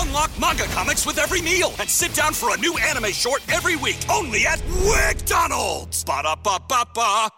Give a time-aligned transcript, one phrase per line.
[0.00, 3.76] Unlock manga comics with every meal and sit down for a new anime short every
[3.76, 4.58] week only at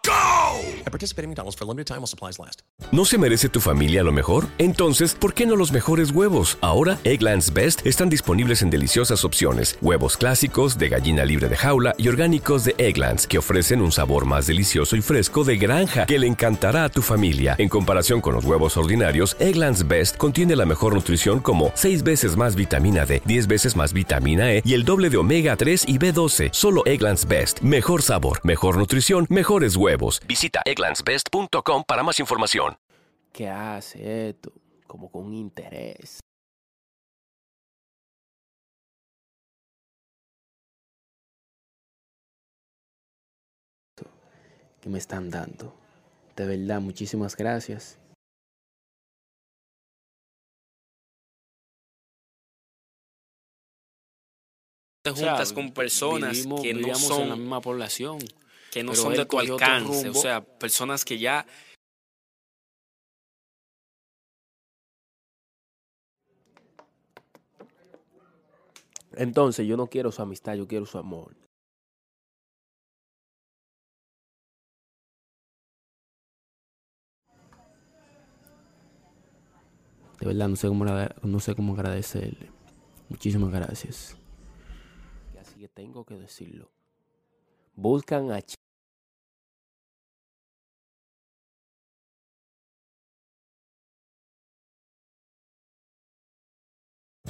[0.05, 0.83] go!
[0.85, 2.63] Participate in McDonald's for a limited time while supplies last.
[2.93, 4.47] ¿No se merece tu familia lo mejor?
[4.59, 6.59] Entonces, ¿por qué no los mejores huevos?
[6.61, 9.79] Ahora, Egglands Best están disponibles en deliciosas opciones.
[9.81, 14.27] Huevos clásicos, de gallina libre de jaula y orgánicos de Egglands, que ofrecen un sabor
[14.27, 17.57] más delicioso y fresco de granja que le encantará a tu familia.
[17.59, 22.37] En comparación con los huevos ordinarios, Egglands Best contiene la mejor nutrición como 6 veces
[22.37, 25.99] más vitamina D, 10 veces más vitamina E y el doble de omega 3 y
[25.99, 26.51] B12.
[26.53, 27.61] Solo Egglands Best.
[27.61, 30.21] Mejor sabor, mejor nutrición, mejores huevos.
[30.29, 32.77] Visita egglandsbest.com para más información.
[33.33, 34.53] ¿Qué hace esto?
[34.87, 36.21] Como con interés.
[44.83, 45.73] que me están dando.
[46.37, 47.99] De verdad, muchísimas gracias.
[55.03, 58.19] Te O sea, juntas con personas vivimos- que no en la son, misma población.
[58.71, 61.45] que no son de tu alcance, o sea, personas que ya
[69.15, 71.35] Entonces, yo no quiero su amistad, yo quiero su amor.
[80.21, 82.49] De verdad, no sé cómo, no sé cómo agradecerle.
[83.09, 84.17] Muchísimas gracias.
[85.63, 86.73] Que tengo que decirlo.
[87.77, 88.43] Buscan a